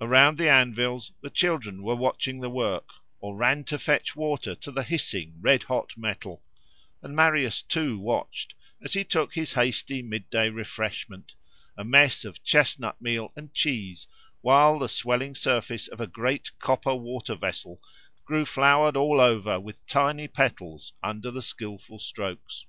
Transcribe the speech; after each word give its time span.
Around 0.00 0.38
the 0.38 0.48
anvils 0.48 1.10
the 1.20 1.30
children 1.30 1.82
were 1.82 1.96
watching 1.96 2.38
the 2.38 2.48
work, 2.48 2.90
or 3.18 3.34
ran 3.36 3.64
to 3.64 3.76
fetch 3.76 4.14
water 4.14 4.54
to 4.54 4.70
the 4.70 4.84
hissing, 4.84 5.34
red 5.40 5.64
hot 5.64 5.96
metal; 5.96 6.44
and 7.02 7.16
Marius 7.16 7.60
too 7.62 7.98
watched, 7.98 8.54
as 8.80 8.92
he 8.92 9.02
took 9.02 9.34
his 9.34 9.54
hasty 9.54 10.00
mid 10.00 10.30
day 10.30 10.48
refreshment, 10.48 11.32
a 11.76 11.82
mess 11.82 12.24
of 12.24 12.44
chestnut 12.44 13.02
meal 13.02 13.32
and 13.34 13.52
cheese, 13.52 14.06
while 14.42 14.78
the 14.78 14.88
swelling 14.88 15.34
surface 15.34 15.88
of 15.88 16.00
a 16.00 16.06
great 16.06 16.56
copper 16.60 16.94
water 16.94 17.34
vessel 17.34 17.82
grew 18.24 18.44
flowered 18.44 18.96
all 18.96 19.20
over 19.20 19.58
with 19.58 19.84
tiny 19.88 20.28
petals 20.28 20.92
under 21.02 21.32
the 21.32 21.42
skilful 21.42 21.98
strokes. 21.98 22.64